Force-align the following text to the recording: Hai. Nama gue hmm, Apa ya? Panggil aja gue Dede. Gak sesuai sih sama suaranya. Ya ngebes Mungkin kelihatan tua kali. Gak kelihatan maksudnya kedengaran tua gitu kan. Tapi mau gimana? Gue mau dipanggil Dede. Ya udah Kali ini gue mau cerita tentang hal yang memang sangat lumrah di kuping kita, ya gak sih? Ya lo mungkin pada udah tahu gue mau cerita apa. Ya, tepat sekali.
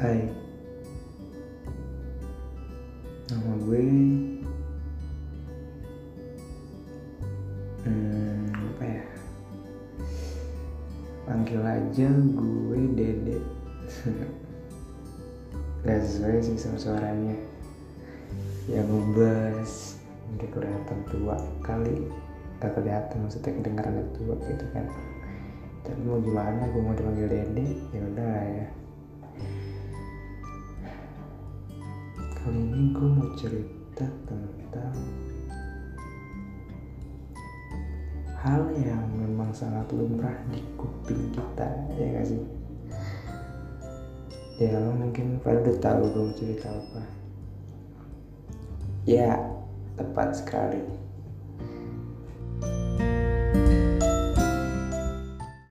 Hai. 0.00 0.24
Nama 3.28 3.52
gue 3.52 3.84
hmm, 7.84 8.48
Apa 8.48 8.80
ya? 8.88 9.04
Panggil 11.28 11.60
aja 11.60 12.08
gue 12.16 12.80
Dede. 12.96 13.44
Gak 15.84 16.00
sesuai 16.00 16.48
sih 16.48 16.56
sama 16.56 16.80
suaranya. 16.80 17.36
Ya 18.72 18.80
ngebes 18.80 20.00
Mungkin 20.32 20.48
kelihatan 20.48 20.98
tua 21.12 21.36
kali. 21.60 22.08
Gak 22.56 22.72
kelihatan 22.72 23.28
maksudnya 23.28 23.52
kedengaran 23.52 24.08
tua 24.16 24.32
gitu 24.48 24.64
kan. 24.72 24.88
Tapi 25.84 26.00
mau 26.08 26.24
gimana? 26.24 26.72
Gue 26.72 26.88
mau 26.88 26.96
dipanggil 26.96 27.28
Dede. 27.28 27.68
Ya 27.92 28.00
udah 28.00 28.19
Kali 32.50 32.66
ini 32.66 32.90
gue 32.90 33.06
mau 33.14 33.30
cerita 33.38 34.10
tentang 34.26 34.90
hal 38.42 38.66
yang 38.74 39.06
memang 39.14 39.54
sangat 39.54 39.86
lumrah 39.94 40.34
di 40.50 40.58
kuping 40.74 41.30
kita, 41.30 41.70
ya 41.94 42.10
gak 42.10 42.26
sih? 42.26 42.42
Ya 44.58 44.82
lo 44.82 44.98
mungkin 44.98 45.38
pada 45.46 45.62
udah 45.62 45.78
tahu 45.78 46.02
gue 46.10 46.22
mau 46.26 46.34
cerita 46.34 46.74
apa. 46.74 47.02
Ya, 49.06 49.38
tepat 49.94 50.42
sekali. 50.42 50.82